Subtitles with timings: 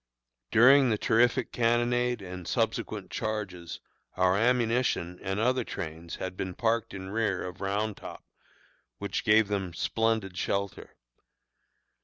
[0.49, 3.81] During the terrific cannonade and subsequent charges,
[4.17, 8.23] our ammunition and other trains had been parked in rear of Round Top,
[8.97, 10.95] which gave them splendid shelter.